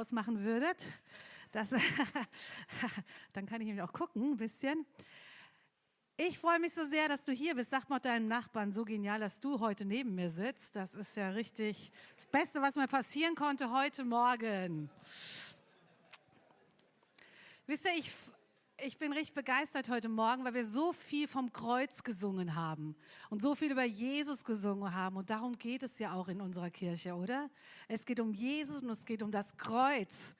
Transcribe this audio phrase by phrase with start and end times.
[0.00, 0.76] ausmachen würdet.
[1.52, 1.70] Das,
[3.32, 4.86] dann kann ich nämlich auch gucken ein bisschen.
[6.16, 7.70] Ich freue mich so sehr, dass du hier bist.
[7.70, 10.76] Sag mal deinem Nachbarn, so genial, dass du heute neben mir sitzt.
[10.76, 14.90] Das ist ja richtig das Beste, was mir passieren konnte heute Morgen.
[17.66, 18.10] Wisst ihr, ich,
[18.82, 22.96] ich bin richtig begeistert heute Morgen, weil wir so viel vom Kreuz gesungen haben
[23.28, 25.16] und so viel über Jesus gesungen haben.
[25.16, 27.50] Und darum geht es ja auch in unserer Kirche, oder?
[27.88, 30.34] Es geht um Jesus und es geht um das Kreuz.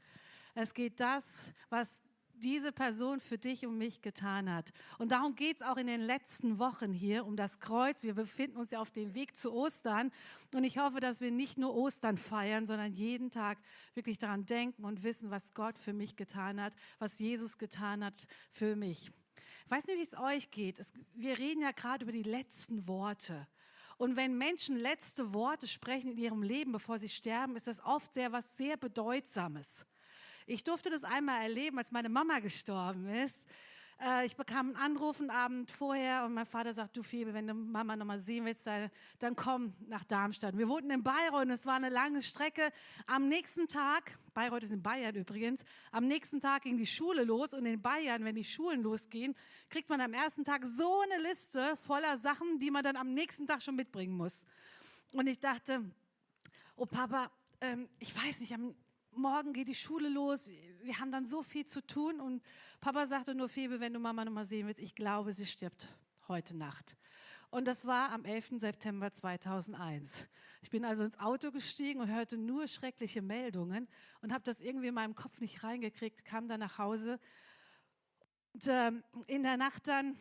[0.54, 2.00] Es geht das, was
[2.40, 4.72] diese Person für dich und mich getan hat.
[4.98, 8.02] Und darum geht es auch in den letzten Wochen hier um das Kreuz.
[8.02, 10.10] Wir befinden uns ja auf dem Weg zu Ostern.
[10.54, 13.58] Und ich hoffe, dass wir nicht nur Ostern feiern, sondern jeden Tag
[13.94, 18.26] wirklich daran denken und wissen, was Gott für mich getan hat, was Jesus getan hat
[18.50, 19.10] für mich.
[19.64, 20.78] Ich weiß nicht, wie es euch geht.
[20.78, 23.46] Es, wir reden ja gerade über die letzten Worte.
[23.98, 28.12] Und wenn Menschen letzte Worte sprechen in ihrem Leben, bevor sie sterben, ist das oft
[28.12, 29.86] sehr was sehr Bedeutsames.
[30.50, 33.46] Ich durfte das einmal erleben, als meine Mama gestorben ist.
[34.00, 37.46] Äh, ich bekam einen Anruf einen Abend vorher und mein Vater sagt, du Febe, wenn
[37.46, 40.58] du Mama nochmal sehen willst, dann komm nach Darmstadt.
[40.58, 42.72] Wir wohnten in Bayreuth und es war eine lange Strecke.
[43.06, 45.62] Am nächsten Tag, Bayreuth ist in Bayern übrigens,
[45.92, 49.36] am nächsten Tag ging die Schule los und in Bayern, wenn die Schulen losgehen,
[49.68, 53.46] kriegt man am ersten Tag so eine Liste voller Sachen, die man dann am nächsten
[53.46, 54.44] Tag schon mitbringen muss.
[55.12, 55.88] Und ich dachte,
[56.74, 58.74] oh Papa, ähm, ich weiß nicht, am
[59.12, 60.48] morgen geht die Schule los,
[60.82, 62.42] wir haben dann so viel zu tun und
[62.80, 65.88] Papa sagte nur, Febe, wenn du Mama noch mal sehen willst, ich glaube, sie stirbt
[66.28, 66.96] heute Nacht.
[67.50, 68.60] Und das war am 11.
[68.60, 70.28] September 2001.
[70.62, 73.88] Ich bin also ins Auto gestiegen und hörte nur schreckliche Meldungen
[74.22, 77.18] und habe das irgendwie in meinem Kopf nicht reingekriegt, kam dann nach Hause.
[78.52, 78.92] Und äh,
[79.26, 80.16] in der Nacht dann,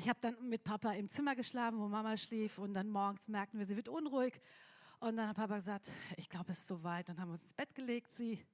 [0.00, 3.58] ich habe dann mit Papa im Zimmer geschlafen, wo Mama schlief und dann morgens merkten
[3.58, 4.40] wir, sie wird unruhig
[5.00, 7.08] und dann hat Papa gesagt, ich glaube, es ist soweit.
[7.08, 8.44] Dann haben uns ins Bett gelegt, sie,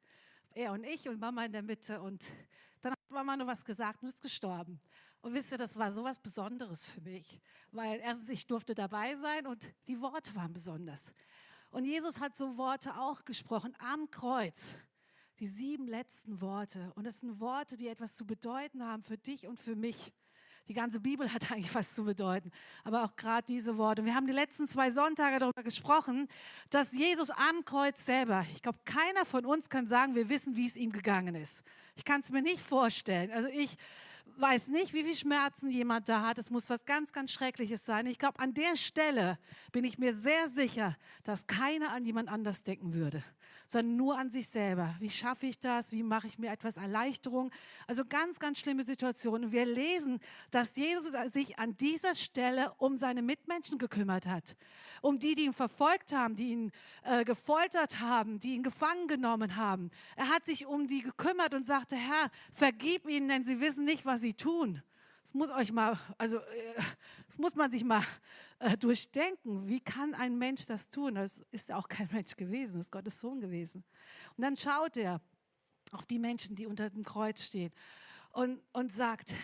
[0.52, 2.00] er und ich und Mama in der Mitte.
[2.00, 2.34] Und
[2.82, 4.80] dann hat Mama nur was gesagt und ist gestorben.
[5.22, 7.40] Und wisst ihr, das war so was Besonderes für mich,
[7.72, 11.14] weil erstens ich durfte dabei sein und die Worte waren besonders.
[11.70, 14.74] Und Jesus hat so Worte auch gesprochen am Kreuz.
[15.40, 16.92] Die sieben letzten Worte.
[16.94, 20.12] Und es sind Worte, die etwas zu bedeuten haben für dich und für mich.
[20.68, 22.50] Die ganze Bibel hat eigentlich was zu bedeuten,
[22.84, 24.04] aber auch gerade diese Worte.
[24.04, 26.28] Wir haben die letzten zwei Sonntage darüber gesprochen,
[26.70, 30.66] dass Jesus am Kreuz selber, ich glaube, keiner von uns kann sagen, wir wissen, wie
[30.66, 31.64] es ihm gegangen ist.
[31.96, 33.30] Ich kann es mir nicht vorstellen.
[33.30, 33.76] Also ich
[34.36, 36.38] weiß nicht, wie viel Schmerzen jemand da hat.
[36.38, 38.06] Es muss was ganz, ganz Schreckliches sein.
[38.06, 39.38] Ich glaube, an der Stelle
[39.72, 43.22] bin ich mir sehr sicher, dass keiner an jemand anders denken würde
[43.66, 44.94] sondern nur an sich selber.
[44.98, 45.92] Wie schaffe ich das?
[45.92, 47.50] Wie mache ich mir etwas Erleichterung?
[47.86, 49.52] Also ganz, ganz schlimme Situationen.
[49.52, 50.20] Wir lesen,
[50.50, 54.56] dass Jesus sich an dieser Stelle um seine Mitmenschen gekümmert hat.
[55.02, 56.72] Um die, die ihn verfolgt haben, die ihn
[57.04, 59.90] äh, gefoltert haben, die ihn gefangen genommen haben.
[60.16, 64.04] Er hat sich um die gekümmert und sagte, Herr, vergib ihnen, denn sie wissen nicht,
[64.04, 64.82] was sie tun.
[65.24, 66.42] Das muss euch mal, also äh,
[67.34, 68.04] das muss man sich mal
[68.60, 69.68] äh, durchdenken.
[69.68, 71.16] Wie kann ein Mensch das tun?
[71.16, 73.82] Das ist ja auch kein Mensch gewesen, das ist Gottes Sohn gewesen.
[74.36, 75.20] Und dann schaut er
[75.90, 77.72] auf die Menschen, die unter dem Kreuz stehen
[78.30, 79.34] und, und sagt,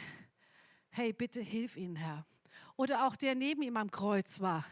[0.90, 2.24] hey, bitte hilf ihnen, Herr.
[2.76, 4.64] Oder auch der neben ihm am Kreuz war,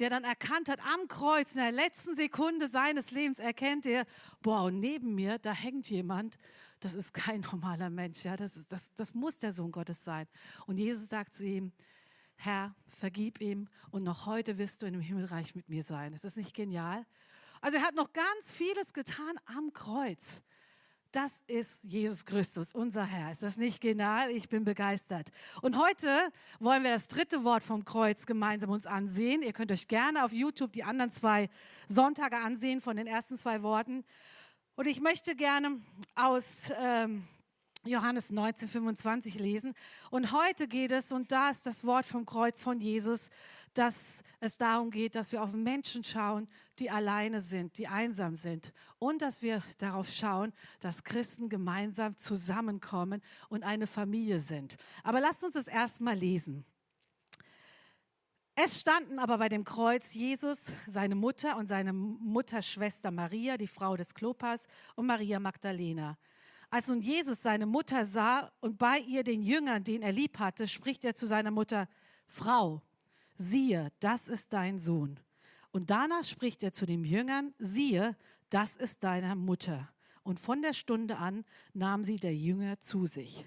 [0.00, 4.04] der dann erkannt hat, am Kreuz, in der letzten Sekunde seines Lebens erkennt er,
[4.44, 6.38] und neben mir, da hängt jemand,
[6.80, 10.26] das ist kein normaler Mensch, ja, das, ist, das, das muss der Sohn Gottes sein.
[10.66, 11.72] Und Jesus sagt zu ihm,
[12.40, 16.12] Herr, vergib ihm und noch heute wirst du in dem Himmelreich mit mir sein.
[16.12, 17.04] Ist das nicht genial?
[17.60, 20.44] Also er hat noch ganz vieles getan am Kreuz.
[21.10, 23.32] Das ist Jesus Christus, unser Herr.
[23.32, 24.30] Ist das nicht genial?
[24.30, 25.32] Ich bin begeistert.
[25.62, 26.16] Und heute
[26.60, 29.42] wollen wir das dritte Wort vom Kreuz gemeinsam uns ansehen.
[29.42, 31.50] Ihr könnt euch gerne auf YouTube die anderen zwei
[31.88, 34.04] Sonntage ansehen von den ersten zwei Worten.
[34.76, 35.80] Und ich möchte gerne
[36.14, 37.26] aus ähm,
[37.88, 39.74] Johannes 19, 25 lesen.
[40.10, 43.30] Und heute geht es, und da ist das Wort vom Kreuz von Jesus,
[43.74, 48.72] dass es darum geht, dass wir auf Menschen schauen, die alleine sind, die einsam sind.
[48.98, 54.76] Und dass wir darauf schauen, dass Christen gemeinsam zusammenkommen und eine Familie sind.
[55.02, 56.64] Aber lasst uns das erstmal lesen.
[58.60, 63.96] Es standen aber bei dem Kreuz Jesus, seine Mutter und seine Mutterschwester Maria, die Frau
[63.96, 66.18] des Klopas, und Maria Magdalena.
[66.70, 70.68] Als nun Jesus seine Mutter sah und bei ihr den Jüngern, den er lieb hatte,
[70.68, 71.88] spricht er zu seiner Mutter,
[72.26, 72.82] Frau,
[73.38, 75.18] siehe, das ist dein Sohn.
[75.70, 78.16] Und danach spricht er zu den Jüngern, siehe,
[78.50, 79.88] das ist deine Mutter.
[80.22, 83.46] Und von der Stunde an nahm sie der Jünger zu sich.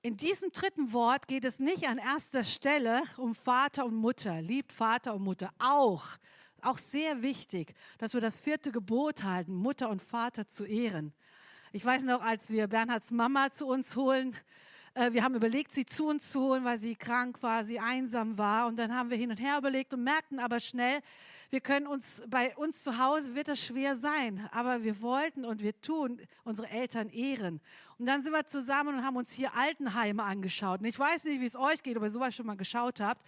[0.00, 4.72] In diesem dritten Wort geht es nicht an erster Stelle um Vater und Mutter, liebt
[4.72, 6.06] Vater und Mutter auch.
[6.62, 11.12] auch sehr wichtig, dass wir das vierte Gebot halten, Mutter und Vater zu ehren.
[11.74, 14.36] Ich weiß noch, als wir Bernhards Mama zu uns holen,
[14.92, 18.36] äh, wir haben überlegt, sie zu uns zu holen, weil sie krank war, sie einsam
[18.36, 18.66] war.
[18.66, 21.00] Und dann haben wir hin und her überlegt und merkten aber schnell,
[21.48, 24.46] wir können uns, bei uns zu Hause wird das schwer sein.
[24.52, 27.62] Aber wir wollten und wir tun unsere Eltern ehren.
[27.98, 30.80] Und dann sind wir zusammen und haben uns hier Altenheime angeschaut.
[30.80, 33.22] Und ich weiß nicht, wie es euch geht, ob ihr sowas schon mal geschaut habt.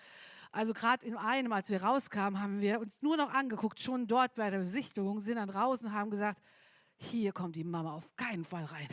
[0.52, 4.34] Also gerade in einem, als wir rauskamen, haben wir uns nur noch angeguckt, schon dort
[4.34, 6.42] bei der Besichtigung, sind dann raus und haben gesagt,
[7.04, 8.88] hier kommt die Mama auf keinen Fall rein.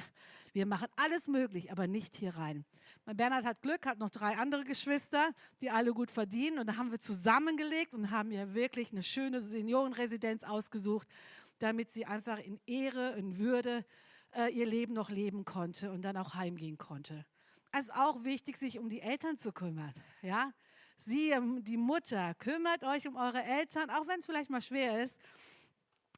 [0.53, 2.65] Wir machen alles möglich, aber nicht hier rein.
[3.05, 5.31] Mein Bernhard hat Glück, hat noch drei andere Geschwister,
[5.61, 6.59] die alle gut verdienen.
[6.59, 11.07] Und da haben wir zusammengelegt und haben ihr wirklich eine schöne Seniorenresidenz ausgesucht,
[11.59, 13.85] damit sie einfach in Ehre, in Würde
[14.35, 17.25] äh, ihr Leben noch leben konnte und dann auch heimgehen konnte.
[17.71, 19.93] Es ist auch wichtig, sich um die Eltern zu kümmern.
[20.21, 20.51] Ja?
[20.97, 25.01] Sie, ähm, die Mutter, kümmert euch um eure Eltern, auch wenn es vielleicht mal schwer
[25.01, 25.19] ist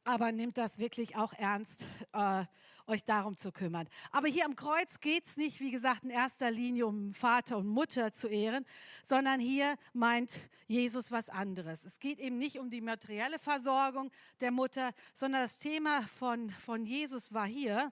[0.04, 2.44] aber nehmt das wirklich auch ernst, äh,
[2.86, 3.88] euch darum zu kümmern.
[4.10, 7.66] Aber hier am Kreuz geht es nicht, wie gesagt, in erster Linie um Vater und
[7.66, 8.66] Mutter zu ehren,
[9.02, 11.84] sondern hier meint Jesus was anderes.
[11.84, 14.10] Es geht eben nicht um die materielle Versorgung
[14.40, 17.90] der Mutter, sondern das Thema von, von Jesus war hier,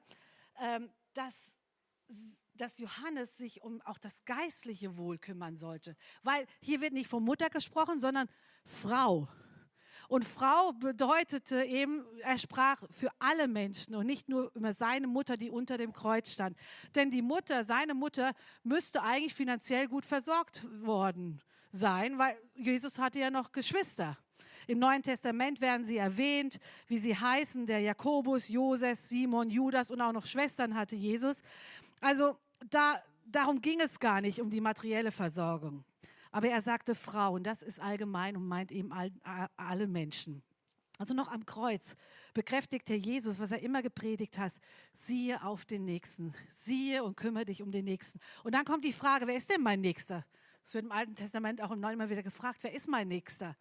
[0.61, 1.59] ähm, dass
[2.55, 5.97] dass Johannes sich um auch das geistliche Wohl kümmern sollte.
[6.23, 8.29] Weil hier wird nicht von Mutter gesprochen, sondern
[8.65, 9.27] Frau.
[10.13, 15.37] Und Frau bedeutete eben, er sprach für alle Menschen und nicht nur über seine Mutter,
[15.37, 16.55] die unter dem Kreuz stand.
[16.95, 18.33] Denn die Mutter, seine Mutter,
[18.63, 24.19] müsste eigentlich finanziell gut versorgt worden sein, weil Jesus hatte ja noch Geschwister.
[24.67, 30.03] Im Neuen Testament werden sie erwähnt, wie sie heißen, der Jakobus, Josef, Simon, Judas und
[30.03, 31.41] auch noch Schwestern hatte Jesus.
[32.03, 32.37] Also
[32.69, 35.87] da, darum ging es gar nicht um die materielle Versorgung.
[36.33, 39.13] Aber er sagte Frauen, das ist allgemein und meint eben all,
[39.57, 40.43] alle Menschen.
[40.99, 41.97] Also noch am Kreuz
[42.35, 44.53] bekräftigte Jesus, was er immer gepredigt hat,
[44.93, 48.19] siehe auf den Nächsten, siehe und kümmere dich um den Nächsten.
[48.45, 50.25] Und dann kommt die Frage, wer ist denn mein Nächster?
[50.65, 53.57] Es wird im Alten Testament auch im Neuen immer wieder gefragt, wer ist mein Nächster?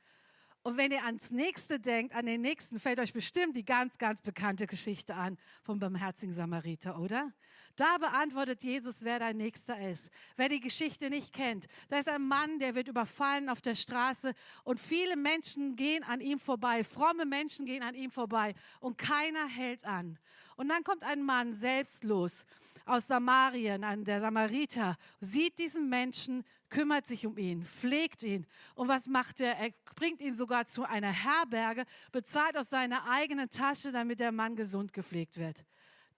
[0.63, 4.21] Und wenn ihr ans Nächste denkt, an den Nächsten, fällt euch bestimmt die ganz, ganz
[4.21, 7.33] bekannte Geschichte an vom barmherzigen Samariter, oder?
[7.75, 10.09] Da beantwortet Jesus, wer dein Nächster ist.
[10.35, 14.33] Wer die Geschichte nicht kennt, da ist ein Mann, der wird überfallen auf der Straße
[14.63, 19.47] und viele Menschen gehen an ihm vorbei, fromme Menschen gehen an ihm vorbei und keiner
[19.47, 20.19] hält an.
[20.55, 22.45] Und dann kommt ein Mann selbstlos
[22.85, 28.45] aus Samarien, der Samariter, sieht diesen Menschen, kümmert sich um ihn, pflegt ihn.
[28.75, 29.57] Und was macht er?
[29.57, 34.55] Er bringt ihn sogar zu einer Herberge, bezahlt aus seiner eigenen Tasche, damit der Mann
[34.55, 35.63] gesund gepflegt wird.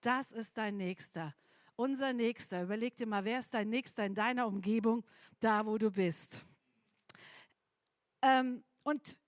[0.00, 1.34] Das ist dein Nächster.
[1.76, 2.62] Unser Nächster.
[2.62, 5.04] Überleg dir mal, wer ist dein Nächster in deiner Umgebung,
[5.40, 6.40] da wo du bist.
[8.22, 9.18] Ähm, und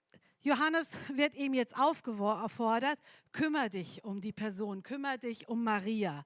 [0.40, 3.00] Johannes wird ihm jetzt aufgefordert,
[3.32, 6.24] kümmere dich um die Person, kümmere dich um Maria.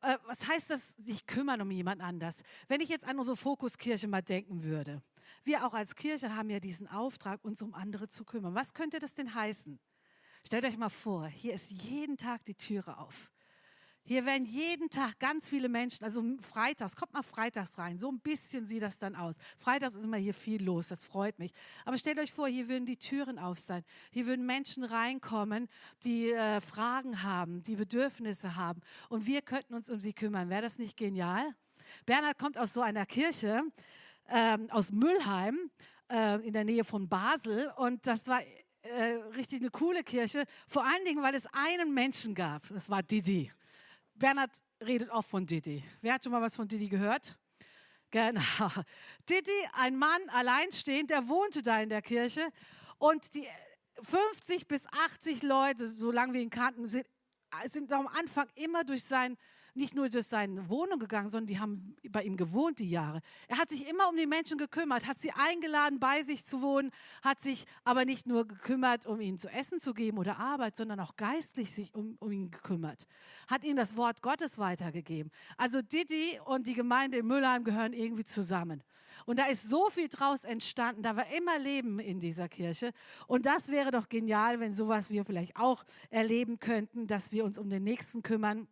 [0.00, 2.42] Äh, was heißt das, sich kümmern um jemand anders?
[2.68, 5.02] Wenn ich jetzt an unsere Fokuskirche mal denken würde.
[5.44, 8.54] Wir auch als Kirche haben ja diesen Auftrag, uns um andere zu kümmern.
[8.54, 9.78] Was könnte das denn heißen?
[10.46, 13.30] Stellt euch mal vor, hier ist jeden Tag die Türe auf.
[14.04, 18.18] Hier werden jeden Tag ganz viele Menschen, also freitags, kommt mal freitags rein, so ein
[18.18, 19.36] bisschen sieht das dann aus.
[19.56, 21.52] Freitags ist immer hier viel los, das freut mich.
[21.84, 23.84] Aber stellt euch vor, hier würden die Türen auf sein.
[24.10, 25.68] Hier würden Menschen reinkommen,
[26.02, 28.80] die äh, Fragen haben, die Bedürfnisse haben.
[29.10, 30.48] Und wir könnten uns um sie kümmern.
[30.48, 31.54] Wäre das nicht genial?
[32.06, 33.62] Bernhard kommt aus so einer Kirche,
[34.28, 35.70] ähm, aus Müllheim,
[36.10, 37.70] äh, in der Nähe von Basel.
[37.76, 38.42] Und das war
[38.82, 39.02] äh,
[39.36, 42.66] richtig eine coole Kirche, vor allen Dingen, weil es einen Menschen gab.
[42.68, 43.52] Das war Didi.
[44.20, 45.82] Bernhard redet oft von Didi.
[46.02, 47.38] Wer hat schon mal was von Didi gehört?
[48.10, 48.42] Genau.
[49.30, 52.46] Didi, ein Mann alleinstehend, der wohnte da in der Kirche
[52.98, 53.48] und die
[54.02, 57.06] 50 bis 80 Leute, solange wir ihn kannten, sind,
[57.64, 59.38] sind am Anfang immer durch sein
[59.74, 63.20] nicht nur durch seine Wohnung gegangen, sondern die haben bei ihm gewohnt die Jahre.
[63.48, 66.90] Er hat sich immer um die Menschen gekümmert, hat sie eingeladen, bei sich zu wohnen,
[67.22, 71.00] hat sich aber nicht nur gekümmert, um ihnen zu essen zu geben oder Arbeit, sondern
[71.00, 73.06] auch geistlich sich um, um ihn gekümmert.
[73.48, 75.30] Hat ihm das Wort Gottes weitergegeben.
[75.56, 78.82] Also Didi und die Gemeinde in Müllheim gehören irgendwie zusammen.
[79.26, 81.02] Und da ist so viel draus entstanden.
[81.02, 82.92] Da war immer Leben in dieser Kirche.
[83.26, 87.58] Und das wäre doch genial, wenn sowas wir vielleicht auch erleben könnten, dass wir uns
[87.58, 88.66] um den Nächsten kümmern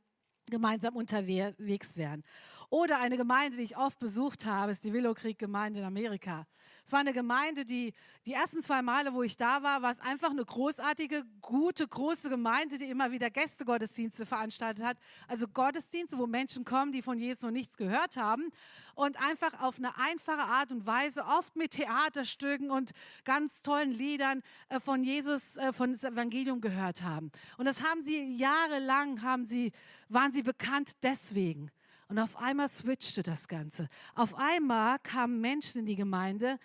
[0.50, 2.22] gemeinsam unterwegs wären.
[2.70, 6.46] Oder eine Gemeinde, die ich oft besucht habe, ist die Willow Creek Gemeinde in Amerika.
[6.88, 7.92] Es war eine Gemeinde, die
[8.24, 12.30] die ersten zwei Male, wo ich da war, war es einfach eine großartige, gute, große
[12.30, 14.96] Gemeinde, die immer wieder Gästegottesdienste veranstaltet hat.
[15.26, 18.48] Also Gottesdienste, wo Menschen kommen, die von Jesus noch nichts gehört haben
[18.94, 22.92] und einfach auf eine einfache Art und Weise, oft mit Theaterstücken und
[23.24, 27.30] ganz tollen Liedern äh, von Jesus, äh, von das Evangelium gehört haben.
[27.58, 29.72] Und das haben sie jahrelang, haben sie,
[30.08, 31.70] waren sie bekannt deswegen.
[32.08, 33.88] Und auf einmal switchte das Ganze.
[34.14, 36.58] Auf einmal kamen Menschen in die Gemeinde,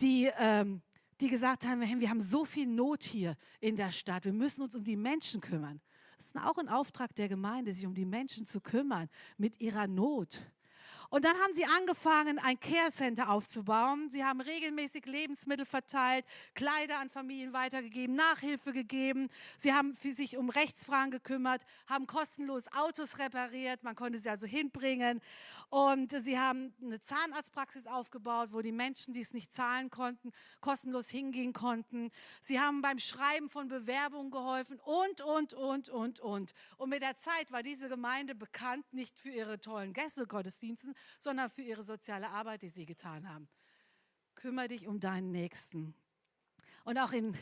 [0.00, 0.82] die, ähm,
[1.20, 4.74] die gesagt haben, wir haben so viel Not hier in der Stadt, wir müssen uns
[4.74, 5.80] um die Menschen kümmern.
[6.16, 9.86] Das ist auch ein Auftrag der Gemeinde, sich um die Menschen zu kümmern mit ihrer
[9.86, 10.40] Not.
[11.10, 14.10] Und dann haben sie angefangen, ein Care Center aufzubauen.
[14.10, 19.28] Sie haben regelmäßig Lebensmittel verteilt, Kleider an Familien weitergegeben, Nachhilfe gegeben.
[19.56, 23.82] Sie haben sich um Rechtsfragen gekümmert, haben kostenlos Autos repariert.
[23.82, 25.20] Man konnte sie also hinbringen.
[25.68, 31.08] Und sie haben eine Zahnarztpraxis aufgebaut, wo die Menschen, die es nicht zahlen konnten, kostenlos
[31.08, 32.10] hingehen konnten.
[32.40, 36.54] Sie haben beim Schreiben von Bewerbungen geholfen und, und, und, und, und.
[36.78, 41.62] Und mit der Zeit war diese Gemeinde bekannt, nicht für ihre tollen Gästegottesdienste, sondern für
[41.62, 43.48] ihre soziale Arbeit, die sie getan haben.
[44.34, 45.94] Kümmere dich um deinen Nächsten.
[46.84, 47.36] Und auch in,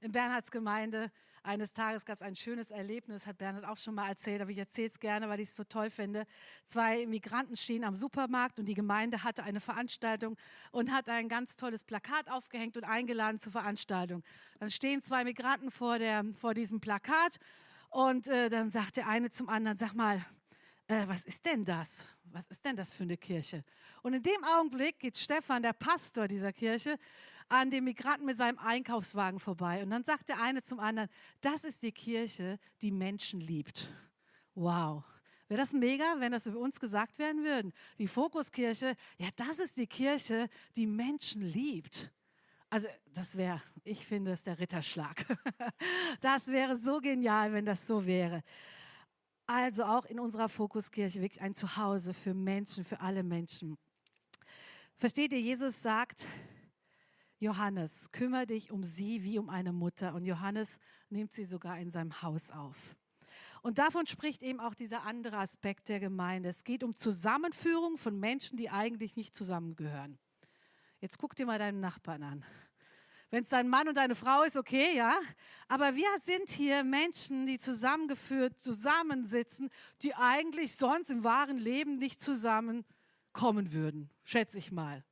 [0.00, 1.10] in Bernhards Gemeinde
[1.46, 4.58] eines Tages gab es ein schönes Erlebnis, hat Bernhard auch schon mal erzählt, aber ich
[4.58, 6.26] erzähle es gerne, weil ich es so toll finde.
[6.64, 10.36] Zwei Migranten stehen am Supermarkt und die Gemeinde hatte eine Veranstaltung
[10.72, 14.24] und hat ein ganz tolles Plakat aufgehängt und eingeladen zur Veranstaltung.
[14.58, 17.38] Dann stehen zwei Migranten vor, der, vor diesem Plakat
[17.90, 20.24] und äh, dann sagt der eine zum anderen, sag mal,
[20.88, 22.08] äh, was ist denn das?
[22.24, 23.64] Was ist denn das für eine Kirche?
[24.02, 26.98] Und in dem Augenblick geht Stefan, der Pastor dieser Kirche,
[27.48, 29.82] an dem Migranten mit seinem Einkaufswagen vorbei.
[29.82, 31.08] Und dann sagt der eine zum anderen,
[31.40, 33.92] das ist die Kirche, die Menschen liebt.
[34.54, 35.04] Wow.
[35.48, 37.72] Wäre das mega, wenn das über uns gesagt werden würde?
[37.98, 42.10] Die Fokuskirche, ja, das ist die Kirche, die Menschen liebt.
[42.68, 45.24] Also das wäre, ich finde es der Ritterschlag.
[46.20, 48.42] Das wäre so genial, wenn das so wäre.
[49.46, 53.78] Also auch in unserer Fokuskirche wirklich ein Zuhause für Menschen, für alle Menschen.
[54.98, 56.26] Versteht ihr, Jesus sagt,
[57.38, 60.14] Johannes, kümmere dich um sie wie um eine Mutter.
[60.14, 60.78] Und Johannes
[61.10, 62.96] nimmt sie sogar in seinem Haus auf.
[63.62, 66.48] Und davon spricht eben auch dieser andere Aspekt der Gemeinde.
[66.48, 70.18] Es geht um Zusammenführung von Menschen, die eigentlich nicht zusammengehören.
[71.00, 72.44] Jetzt guck dir mal deinen Nachbarn an.
[73.30, 75.18] Wenn es dein Mann und deine Frau ist, okay, ja.
[75.68, 79.70] Aber wir sind hier Menschen, die zusammengeführt, zusammensitzen,
[80.02, 85.04] die eigentlich sonst im wahren Leben nicht zusammenkommen würden, schätze ich mal.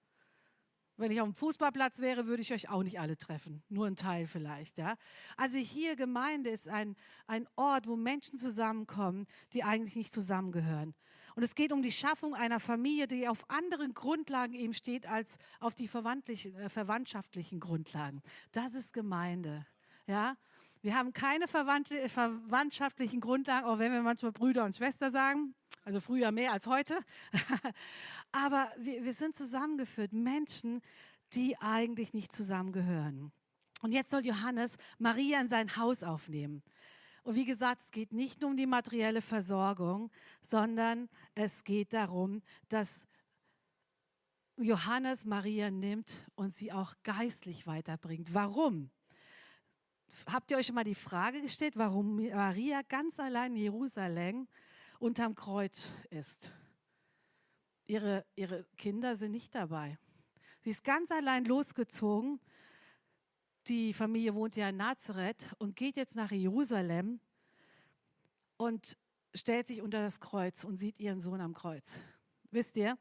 [0.97, 3.65] Wenn ich auf dem Fußballplatz wäre, würde ich euch auch nicht alle treffen.
[3.69, 4.97] Nur ein Teil vielleicht, ja.
[5.37, 6.95] Also hier Gemeinde ist ein,
[7.27, 10.95] ein Ort, wo Menschen zusammenkommen, die eigentlich nicht zusammengehören.
[11.35, 15.39] Und es geht um die Schaffung einer Familie, die auf anderen Grundlagen eben steht als
[15.59, 18.23] auf die äh, verwandtschaftlichen Grundlagen.
[18.53, 19.67] Das ist Gemeinde,
[20.07, 20.37] ja.
[20.85, 25.55] Wir haben keine verwandtschaftlichen Grundlagen, auch wenn wir manchmal Brüder und Schwester sagen.
[25.83, 26.99] Also früher mehr als heute.
[28.33, 30.13] Aber wir, wir sind zusammengeführt.
[30.13, 30.83] Menschen,
[31.33, 33.33] die eigentlich nicht zusammengehören.
[33.81, 36.63] Und jetzt soll Johannes Maria in sein Haus aufnehmen.
[37.23, 40.11] Und wie gesagt, es geht nicht nur um die materielle Versorgung,
[40.43, 43.07] sondern es geht darum, dass
[44.59, 48.35] Johannes Maria nimmt und sie auch geistlich weiterbringt.
[48.35, 48.91] Warum?
[50.27, 54.49] Habt ihr euch schon mal die Frage gestellt, warum Maria ganz allein in Jerusalem
[54.99, 56.53] unterm Kreuz ist?
[57.87, 59.99] Ihre, ihre Kinder sind nicht dabei.
[60.63, 62.41] Sie ist ganz allein losgezogen.
[63.67, 67.21] Die Familie wohnt ja in Nazareth und geht jetzt nach Jerusalem
[68.57, 68.97] und
[69.35, 72.01] stellt sich unter das Kreuz und sieht ihren Sohn am Kreuz.
[72.51, 72.97] Wisst ihr,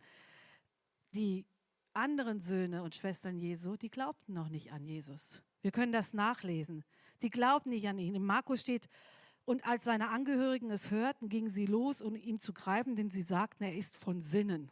[1.13, 1.45] die
[1.93, 5.43] anderen Söhne und Schwestern Jesu, die glaubten noch nicht an Jesus.
[5.63, 6.83] Wir können das nachlesen.
[7.17, 8.15] Sie glaubten nicht an ihn.
[8.15, 8.89] In Markus steht,
[9.45, 13.21] und als seine Angehörigen es hörten, gingen sie los, um ihn zu greifen, denn sie
[13.21, 14.71] sagten, er ist von Sinnen.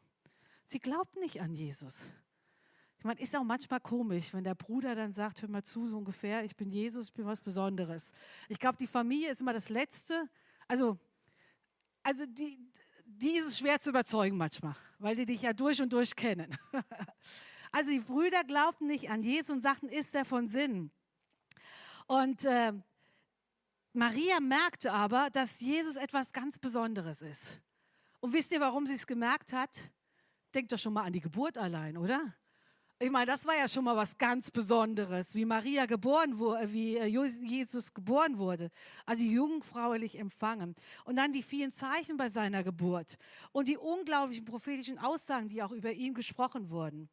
[0.66, 2.12] Sie glaubten nicht an Jesus.
[2.98, 5.98] Ich meine, ist auch manchmal komisch, wenn der Bruder dann sagt, hör mal zu, so
[5.98, 8.12] ungefähr, ich bin Jesus, ich bin was Besonderes.
[8.48, 10.30] Ich glaube, die Familie ist immer das Letzte.
[10.68, 11.00] Also,
[12.04, 12.60] also die,
[13.06, 16.56] die ist es schwer zu überzeugen manchmal, weil die dich ja durch und durch kennen.
[17.72, 20.92] Also die Brüder glaubten nicht an Jesus und sagten, ist er von Sinn?
[22.08, 22.74] Und äh,
[23.94, 27.62] Maria merkte aber, dass Jesus etwas ganz Besonderes ist.
[28.20, 29.92] Und wisst ihr, warum sie es gemerkt hat?
[30.54, 32.34] Denkt doch schon mal an die Geburt allein, oder?
[33.00, 36.98] Ich meine, das war ja schon mal was ganz Besonderes, wie Maria geboren wurde, wie
[36.98, 38.70] äh, Jesus geboren wurde.
[39.08, 40.76] Also jungfraulich empfangen.
[41.04, 43.18] Und dann die vielen Zeichen bei seiner Geburt
[43.54, 47.10] und die unglaublichen prophetischen Aussagen, die auch über ihn gesprochen wurden.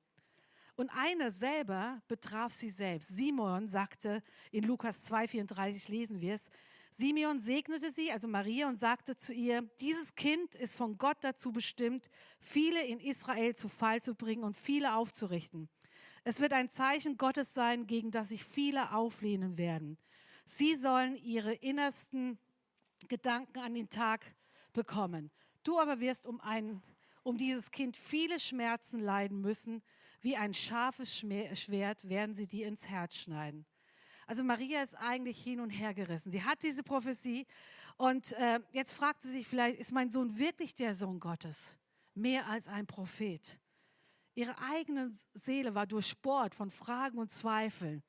[0.79, 3.09] Und eine selber betraf sie selbst.
[3.09, 6.51] Simon sagte, in Lukas 2,34 lesen wir es,
[6.93, 11.51] Simeon segnete sie, also Maria, und sagte zu ihr, dieses Kind ist von Gott dazu
[11.51, 12.09] bestimmt,
[12.39, 15.69] viele in Israel zu Fall zu bringen und viele aufzurichten.
[16.23, 19.99] Es wird ein Zeichen Gottes sein, gegen das sich viele auflehnen werden.
[20.45, 22.39] Sie sollen ihre innersten
[23.09, 24.25] Gedanken an den Tag
[24.73, 25.33] bekommen.
[25.65, 26.85] Du aber wirst um, ein,
[27.25, 29.83] um dieses Kind viele Schmerzen leiden müssen.
[30.21, 33.67] Wie ein scharfes Schwert werden sie dir ins Herz schneiden.
[34.27, 36.31] Also Maria ist eigentlich hin und her gerissen.
[36.31, 37.47] Sie hat diese Prophesie
[37.97, 41.79] und äh, jetzt fragt sie sich vielleicht, ist mein Sohn wirklich der Sohn Gottes?
[42.15, 43.59] Mehr als ein Prophet.
[44.35, 48.03] Ihre eigene Seele war durchbohrt von Fragen und Zweifeln.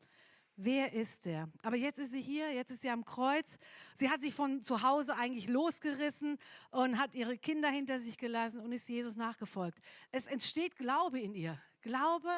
[0.57, 1.49] Wer ist er?
[1.63, 3.57] Aber jetzt ist sie hier, jetzt ist sie am Kreuz.
[3.95, 6.37] Sie hat sich von zu Hause eigentlich losgerissen
[6.71, 9.79] und hat ihre Kinder hinter sich gelassen und ist Jesus nachgefolgt.
[10.11, 11.57] Es entsteht Glaube in ihr.
[11.81, 12.29] Glaube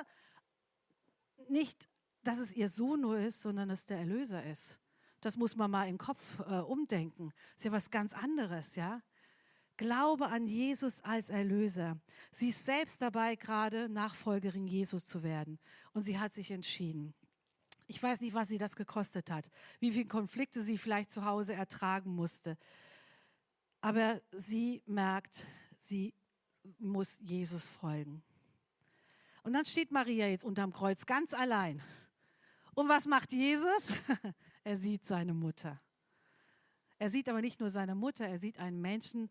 [1.50, 1.90] nicht,
[2.24, 4.80] dass es ihr Sohn nur ist, sondern dass es der Erlöser ist.
[5.22, 7.32] Das muss man mal im Kopf äh, umdenken.
[7.58, 9.02] Ist ja was ganz anderes, ja.
[9.78, 12.00] Glaube an Jesus als Erlöser.
[12.32, 15.60] Sie ist selbst dabei, gerade Nachfolgerin Jesus zu werden.
[15.94, 17.14] Und sie hat sich entschieden.
[17.88, 21.54] Ich weiß nicht, was sie das gekostet hat, wie viele Konflikte sie vielleicht zu Hause
[21.54, 22.58] ertragen musste.
[23.82, 26.14] Aber sie merkt, sie
[26.78, 28.24] muss Jesus folgen.
[29.44, 31.82] Und dann steht Maria jetzt unterm Kreuz ganz allein.
[32.74, 33.94] Und was macht Jesus?
[34.64, 35.82] er sieht seine Mutter.
[37.00, 39.30] Er sieht aber nicht nur seine Mutter, er sieht einen Menschen,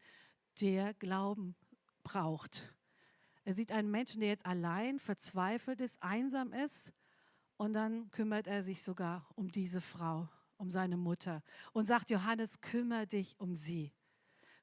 [0.60, 1.54] der Glauben
[2.02, 2.74] braucht.
[3.44, 6.92] Er sieht einen Menschen, der jetzt allein, verzweifelt ist, einsam ist.
[7.56, 11.42] Und dann kümmert er sich sogar um diese Frau, um seine Mutter.
[11.72, 13.92] Und sagt, Johannes, kümmere dich um sie.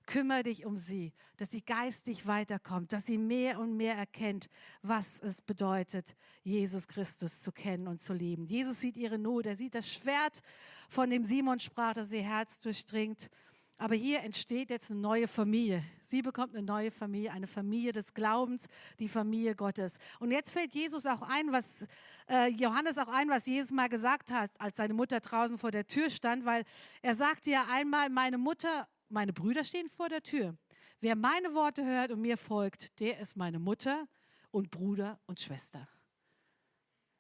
[0.07, 4.49] Kümmere dich um sie, dass sie geistig weiterkommt, dass sie mehr und mehr erkennt,
[4.81, 8.45] was es bedeutet, Jesus Christus zu kennen und zu lieben.
[8.45, 10.41] Jesus sieht ihre Not, er sieht das Schwert,
[10.89, 13.29] von dem Simon sprach, das ihr Herz durchdringt.
[13.77, 15.83] Aber hier entsteht jetzt eine neue Familie.
[16.01, 18.63] Sie bekommt eine neue Familie, eine Familie des Glaubens,
[18.99, 19.97] die Familie Gottes.
[20.19, 21.85] Und jetzt fällt Jesus auch ein, was
[22.29, 25.85] äh, Johannes auch ein, was Jesus mal gesagt hat, als seine Mutter draußen vor der
[25.85, 26.63] Tür stand, weil
[27.01, 30.57] er sagte ja einmal, meine Mutter, meine Brüder stehen vor der Tür.
[30.99, 34.07] Wer meine Worte hört und mir folgt, der ist meine Mutter
[34.51, 35.87] und Bruder und Schwester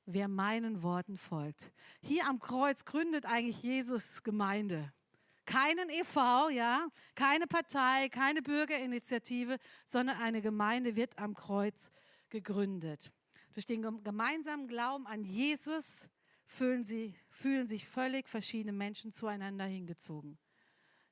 [0.09, 1.73] wer meinen Worten folgt.
[1.99, 4.93] Hier am Kreuz gründet eigentlich Jesus Gemeinde
[5.47, 11.91] keinen EV, ja, keine Partei, keine Bürgerinitiative, sondern eine Gemeinde wird am Kreuz
[12.29, 13.11] gegründet.
[13.53, 16.09] Durch den gemeinsamen Glauben an Jesus
[16.45, 20.37] fühlen, sie, fühlen sich völlig verschiedene Menschen zueinander hingezogen.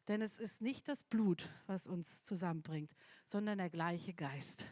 [0.08, 2.92] Denn es ist nicht das Blut, was uns zusammenbringt,
[3.26, 4.68] sondern der gleiche Geist.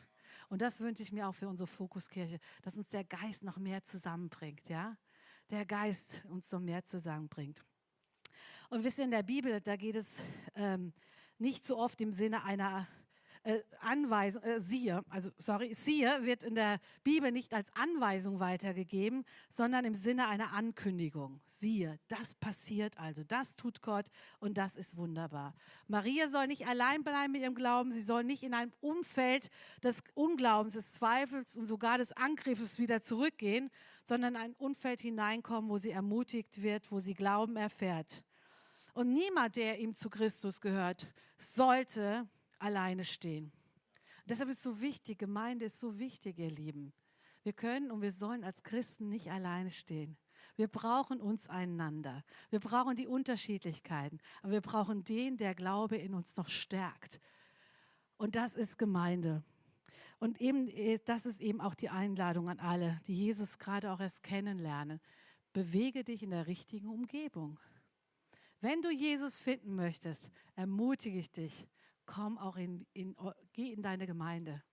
[0.50, 3.84] Und das wünsche ich mir auch für unsere Fokuskirche, dass uns der Geist noch mehr
[3.84, 4.98] zusammenbringt, ja?
[5.50, 7.64] Der Geist uns noch mehr zusammenbringt.
[8.70, 10.24] Und wisst ihr, in der Bibel, da geht es
[10.56, 10.94] ähm,
[11.38, 12.88] nicht so oft im Sinne einer
[13.44, 19.26] äh, Anweisung, äh, siehe, also sorry, siehe wird in der Bibel nicht als Anweisung weitergegeben,
[19.50, 21.42] sondern im Sinne einer Ankündigung.
[21.46, 24.06] Siehe, das passiert also, das tut Gott
[24.40, 25.54] und das ist wunderbar.
[25.88, 29.50] Maria soll nicht allein bleiben mit ihrem Glauben, sie soll nicht in einem Umfeld
[29.84, 33.70] des Unglaubens, des Zweifels und sogar des Angriffes wieder zurückgehen,
[34.06, 38.24] sondern in ein Umfeld hineinkommen, wo sie ermutigt wird, wo sie Glauben erfährt.
[38.94, 42.28] Und niemand, der ihm zu Christus gehört, sollte
[42.64, 43.52] alleine stehen.
[44.26, 46.94] deshalb ist es so wichtig, Gemeinde ist so wichtig, ihr Lieben.
[47.44, 50.18] Wir können und wir sollen als Christen nicht alleine stehen.
[50.56, 52.24] Wir brauchen uns einander.
[52.50, 54.20] Wir brauchen die Unterschiedlichkeiten.
[54.42, 57.20] Aber wir brauchen den, der Glaube in uns noch stärkt.
[58.18, 59.44] Und das ist Gemeinde.
[60.20, 60.70] Und eben,
[61.06, 65.02] das ist eben auch die Einladung an alle, die Jesus gerade auch erst kennenlernen.
[65.52, 67.60] Bewege dich in der richtigen Umgebung.
[68.62, 71.68] Wenn du Jesus finden möchtest, ermutige ich dich,
[72.06, 73.16] komm auch in, in,
[73.54, 74.64] geh in deine Gemeinde.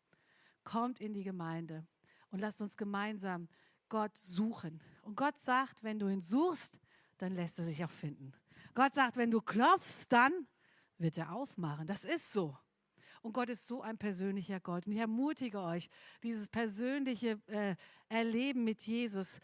[0.64, 1.86] Kommt in die Gemeinde
[2.30, 3.48] und lasst uns gemeinsam
[3.88, 4.80] Gott suchen.
[5.02, 6.80] Und Gott sagt, wenn du ihn suchst,
[7.18, 8.32] dann lässt er sich auch finden.
[8.74, 10.46] Gott sagt, wenn du klopfst, dann
[10.98, 11.86] wird er aufmachen.
[11.86, 12.56] Das ist so.
[13.22, 14.86] Und Gott ist so ein persönlicher Gott.
[14.86, 15.88] Und ich ermutige euch,
[16.22, 17.76] dieses persönliche äh,
[18.08, 19.40] Erleben mit Jesus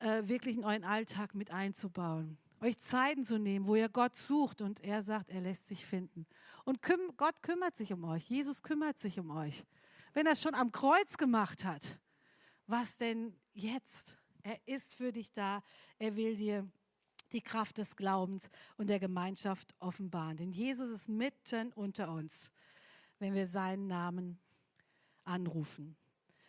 [0.00, 4.60] äh, wirklich in euren Alltag mit einzubauen euch Zeiten zu nehmen, wo ihr Gott sucht
[4.60, 6.26] und er sagt, er lässt sich finden.
[6.64, 9.64] Und küm Gott kümmert sich um euch, Jesus kümmert sich um euch.
[10.12, 11.98] Wenn er es schon am Kreuz gemacht hat,
[12.66, 14.16] was denn jetzt.
[14.42, 15.62] Er ist für dich da.
[15.98, 16.68] Er will dir
[17.32, 20.36] die Kraft des Glaubens und der Gemeinschaft offenbaren.
[20.36, 22.52] Denn Jesus ist mitten unter uns,
[23.18, 24.40] wenn wir seinen Namen
[25.24, 25.96] anrufen.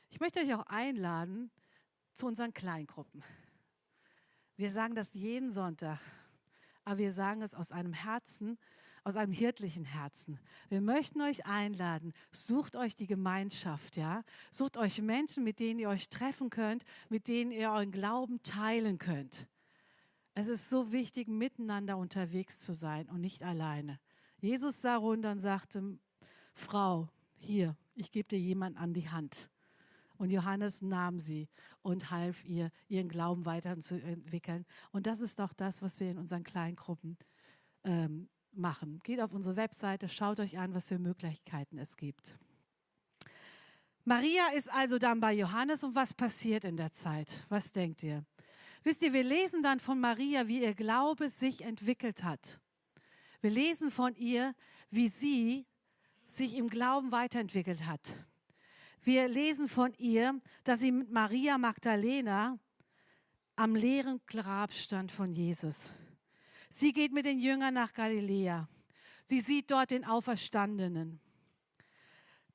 [0.09, 1.51] Ich möchte euch auch einladen
[2.13, 3.23] zu unseren Kleingruppen.
[4.61, 5.97] Wir sagen das jeden Sonntag,
[6.85, 8.59] aber wir sagen es aus einem Herzen,
[9.03, 10.39] aus einem hirtlichen Herzen.
[10.69, 14.21] Wir möchten euch einladen, sucht euch die Gemeinschaft, ja?
[14.51, 18.99] Sucht euch Menschen, mit denen ihr euch treffen könnt, mit denen ihr euren Glauben teilen
[18.99, 19.47] könnt.
[20.35, 23.99] Es ist so wichtig, miteinander unterwegs zu sein und nicht alleine.
[24.41, 25.97] Jesus sah runter und sagte,
[26.53, 29.49] Frau, hier, ich gebe dir jemanden an die Hand.
[30.21, 31.49] Und Johannes nahm sie
[31.81, 34.67] und half ihr, ihren Glauben weiterzuentwickeln.
[34.91, 37.17] Und das ist auch das, was wir in unseren Kleingruppen
[37.85, 38.99] ähm, machen.
[39.03, 42.37] Geht auf unsere Webseite, schaut euch an, was für Möglichkeiten es gibt.
[44.05, 47.43] Maria ist also dann bei Johannes und was passiert in der Zeit?
[47.49, 48.23] Was denkt ihr?
[48.83, 52.61] Wisst ihr, wir lesen dann von Maria, wie ihr Glaube sich entwickelt hat.
[53.41, 54.53] Wir lesen von ihr,
[54.91, 55.65] wie sie
[56.27, 58.23] sich im Glauben weiterentwickelt hat.
[59.03, 62.59] Wir lesen von ihr, dass sie mit Maria Magdalena
[63.55, 65.91] am leeren Grab stand von Jesus.
[66.69, 68.69] Sie geht mit den Jüngern nach Galiläa.
[69.25, 71.19] Sie sieht dort den Auferstandenen.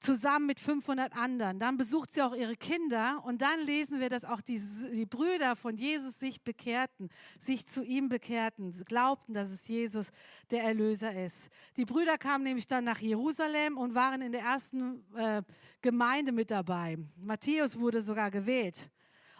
[0.07, 1.59] Zusammen mit 500 anderen.
[1.59, 5.57] Dann besucht sie auch ihre Kinder und dann lesen wir, dass auch die, die Brüder
[5.57, 7.09] von Jesus sich bekehrten,
[7.41, 10.13] sich zu ihm bekehrten, glaubten, dass es Jesus
[10.53, 11.49] der Erlöser ist.
[11.77, 15.43] Die Brüder kamen nämlich dann nach Jerusalem und waren in der ersten äh,
[15.83, 16.99] Gemeinde mit dabei.
[17.17, 18.93] Matthäus wurde sogar gewählt.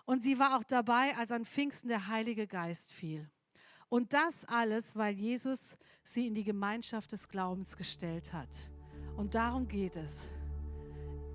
[0.05, 3.31] Und sie war auch dabei, als an Pfingsten der Heilige Geist fiel.
[3.89, 8.51] Und das alles, weil Jesus sie in die Gemeinschaft des Glaubens gestellt hat.
[9.17, 10.29] Und darum geht es,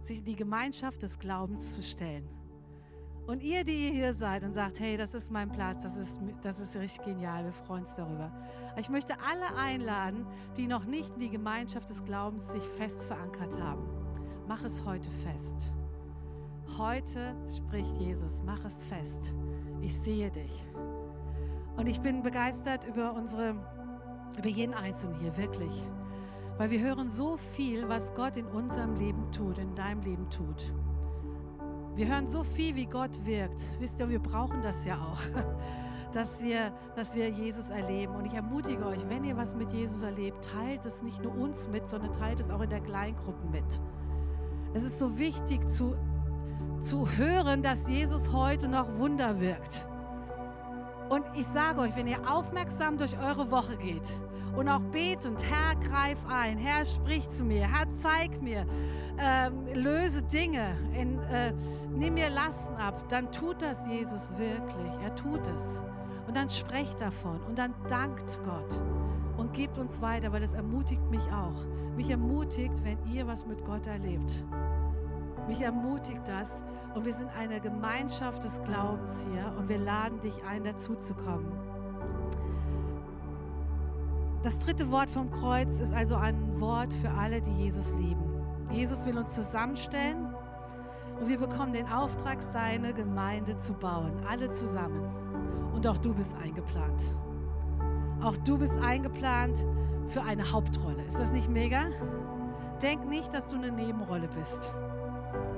[0.06, 2.28] sich in die Gemeinschaft des Glaubens zu stellen.
[3.28, 6.20] Und ihr, die ihr hier seid und sagt, hey, das ist mein Platz, das ist,
[6.42, 8.32] das ist richtig genial, wir freuen uns darüber.
[8.78, 10.26] Ich möchte alle einladen,
[10.58, 13.88] die noch nicht in die Gemeinschaft des Glaubens sich fest verankert haben.
[14.48, 15.72] Mach es heute fest.
[16.78, 19.34] Heute spricht Jesus, mach es fest.
[19.82, 20.66] Ich sehe dich.
[21.78, 23.56] Und ich bin begeistert über unsere,
[24.38, 25.86] über jeden Einzelnen hier, wirklich.
[26.62, 30.72] Weil wir hören so viel, was Gott in unserem Leben tut, in deinem Leben tut.
[31.96, 33.66] Wir hören so viel, wie Gott wirkt.
[33.80, 35.20] Wisst ihr, wir brauchen das ja auch,
[36.14, 38.14] dass wir, dass wir Jesus erleben.
[38.14, 41.68] Und ich ermutige euch, wenn ihr was mit Jesus erlebt, teilt es nicht nur uns
[41.68, 43.82] mit, sondern teilt es auch in der Kleingruppe mit.
[44.76, 45.96] Es ist so wichtig zu,
[46.80, 49.88] zu hören, dass Jesus heute noch Wunder wirkt.
[51.10, 54.14] Und ich sage euch, wenn ihr aufmerksam durch eure Woche geht
[54.56, 58.66] und auch betend, Herr, greif ein, Herr, sprich zu mir, Herr, zeig mir,
[59.18, 61.54] ähm, löse Dinge, in, äh,
[61.94, 64.94] nimm mir Lasten ab, dann tut das Jesus wirklich.
[65.04, 65.82] Er tut es.
[66.28, 68.82] Und dann sprecht davon und dann dankt Gott
[69.38, 71.66] und gebt uns weiter, weil es ermutigt mich auch.
[71.96, 74.46] Mich ermutigt, wenn ihr was mit Gott erlebt.
[75.48, 76.62] Mich ermutigt das
[76.94, 81.14] und wir sind eine Gemeinschaft des Glaubens hier und wir laden dich ein, dazu zu
[81.16, 81.52] kommen.
[84.44, 88.24] Das dritte Wort vom Kreuz ist also ein Wort für alle, die Jesus lieben.
[88.72, 90.34] Jesus will uns zusammenstellen
[91.20, 95.04] und wir bekommen den Auftrag, seine Gemeinde zu bauen, alle zusammen.
[95.76, 97.14] Und auch du bist eingeplant.
[98.24, 99.64] Auch du bist eingeplant
[100.08, 101.04] für eine Hauptrolle.
[101.04, 101.82] Ist das nicht mega?
[102.82, 104.74] Denk nicht, dass du eine Nebenrolle bist.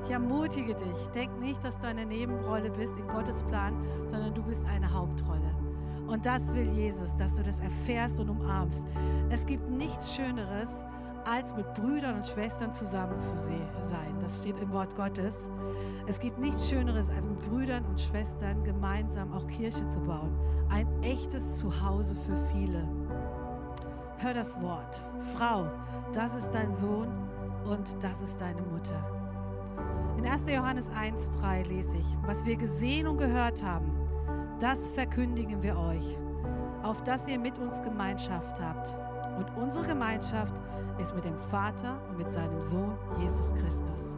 [0.04, 4.43] Ich ermutige dich, denk nicht, dass du eine Nebenrolle bist in Gottes Plan, sondern du
[4.43, 5.62] bist eine Hauptrolle.
[6.08, 8.84] Und das will Jesus, dass du das erfährst und umarmst.
[9.30, 10.84] Es gibt nichts Schöneres,
[11.26, 14.20] als mit Brüdern und Schwestern zusammen zu sein.
[14.22, 15.50] Das steht im Wort Gottes.
[16.08, 20.38] Es gibt nichts Schöneres, als mit Brüdern und Schwestern gemeinsam auch Kirche zu bauen.
[20.70, 22.88] Ein echtes Zuhause für viele.
[24.18, 25.04] Hör das Wort.
[25.36, 25.70] Frau,
[26.13, 27.10] das ist dein Sohn
[27.66, 29.04] und das ist deine Mutter.
[30.18, 30.44] In 1.
[30.48, 33.92] Johannes 1.3 lese ich, was wir gesehen und gehört haben,
[34.60, 36.18] das verkündigen wir euch,
[36.84, 38.96] auf dass ihr mit uns Gemeinschaft habt.
[39.38, 40.62] Und unsere Gemeinschaft
[41.00, 44.16] ist mit dem Vater und mit seinem Sohn Jesus Christus.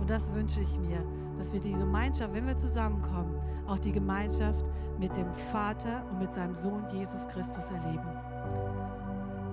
[0.00, 1.04] Und das wünsche ich mir,
[1.38, 6.32] dass wir die Gemeinschaft, wenn wir zusammenkommen, auch die Gemeinschaft mit dem Vater und mit
[6.32, 8.06] seinem Sohn Jesus Christus erleben.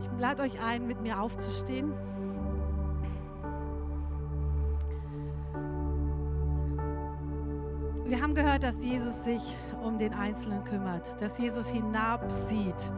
[0.02, 1.94] Ich lade euch ein, mit mir aufzustehen.
[8.12, 9.41] Wir haben gehört, dass Jesus sich
[9.82, 12.91] um den Einzelnen kümmert, dass Jesus hinabsieht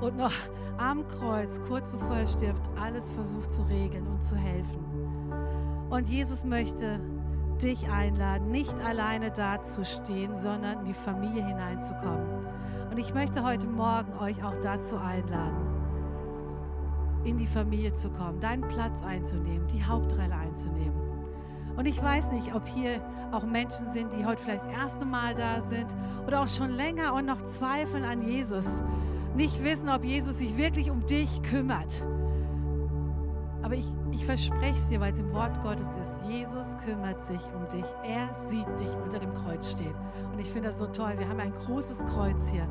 [0.00, 0.32] und noch
[0.78, 4.82] am Kreuz, kurz bevor er stirbt, alles versucht zu regeln und zu helfen.
[5.90, 6.98] Und Jesus möchte
[7.62, 12.46] dich einladen, nicht alleine dazustehen, sondern in die Familie hineinzukommen.
[12.90, 15.66] Und ich möchte heute Morgen euch auch dazu einladen,
[17.24, 21.05] in die Familie zu kommen, deinen Platz einzunehmen, die Hauptrolle einzunehmen.
[21.76, 23.00] Und ich weiß nicht, ob hier
[23.32, 25.94] auch Menschen sind, die heute vielleicht das erste Mal da sind
[26.26, 28.82] oder auch schon länger und noch zweifeln an Jesus.
[29.34, 32.02] Nicht wissen, ob Jesus sich wirklich um dich kümmert.
[33.62, 36.30] Aber ich, ich verspreche es dir, weil es im Wort Gottes ist.
[36.30, 37.84] Jesus kümmert sich um dich.
[38.04, 39.94] Er sieht dich unter dem Kreuz stehen.
[40.32, 41.14] Und ich finde das so toll.
[41.18, 42.66] Wir haben ein großes Kreuz hier.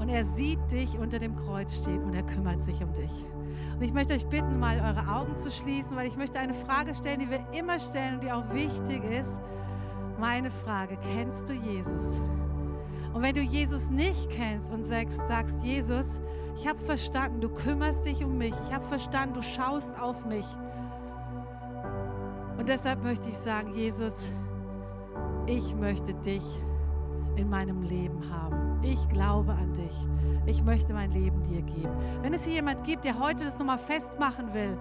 [0.00, 3.26] Und er sieht dich unter dem Kreuz stehen und er kümmert sich um dich.
[3.74, 6.94] Und ich möchte euch bitten, mal eure Augen zu schließen, weil ich möchte eine Frage
[6.94, 9.38] stellen, die wir immer stellen und die auch wichtig ist.
[10.18, 12.20] Meine Frage, kennst du Jesus?
[13.12, 16.20] Und wenn du Jesus nicht kennst und sagst, sagst Jesus,
[16.54, 18.54] ich habe verstanden, du kümmerst dich um mich.
[18.66, 20.46] Ich habe verstanden, du schaust auf mich.
[22.58, 24.14] Und deshalb möchte ich sagen, Jesus,
[25.46, 26.42] ich möchte dich
[27.36, 28.65] in meinem Leben haben.
[28.82, 30.06] Ich glaube an dich.
[30.46, 31.90] Ich möchte mein Leben dir geben.
[32.22, 34.78] Wenn es hier jemand gibt, der heute das nochmal festmachen will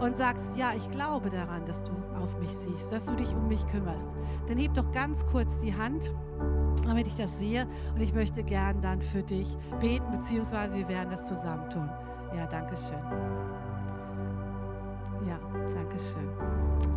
[0.00, 3.48] und sagst, ja, ich glaube daran, dass du auf mich siehst, dass du dich um
[3.48, 4.10] mich kümmerst,
[4.46, 6.12] dann heb doch ganz kurz die Hand,
[6.84, 7.66] damit ich das sehe.
[7.94, 11.88] Und ich möchte gern dann für dich beten, beziehungsweise wir werden das zusammen tun.
[12.36, 12.98] Ja, danke schön.
[15.26, 15.38] Ja,
[15.74, 16.28] danke schön.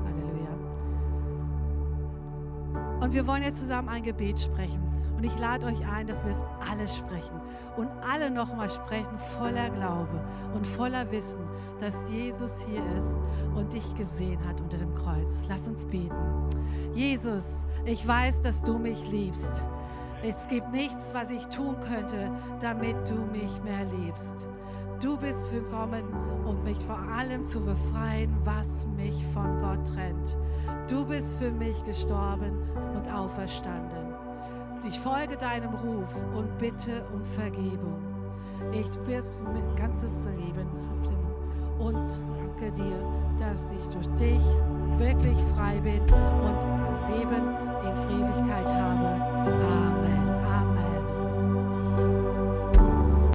[0.05, 0.49] Halleluja.
[3.01, 4.81] Und wir wollen jetzt zusammen ein Gebet sprechen.
[5.15, 7.39] Und ich lade euch ein, dass wir es alle sprechen
[7.77, 10.19] und alle nochmal sprechen voller Glaube
[10.53, 11.39] und voller Wissen,
[11.79, 13.21] dass Jesus hier ist
[13.55, 15.27] und dich gesehen hat unter dem Kreuz.
[15.47, 16.15] Lass uns beten.
[16.93, 19.63] Jesus, ich weiß, dass du mich liebst.
[20.23, 24.47] Es gibt nichts, was ich tun könnte, damit du mich mehr liebst.
[25.01, 26.03] Du bist gekommen,
[26.45, 30.37] um mich vor allem zu befreien, was mich von Gott trennt.
[30.89, 32.57] Du bist für mich gestorben
[32.95, 34.04] und auferstanden.
[34.83, 38.01] Ich folge deinem Ruf und bitte um Vergebung.
[38.71, 40.67] Ich bist für mein ganzes Leben
[41.79, 42.19] und
[42.57, 42.97] danke dir,
[43.37, 44.43] dass ich durch dich
[44.97, 49.21] wirklich frei bin und Leben in Ewigkeit habe.
[49.45, 50.04] Amen.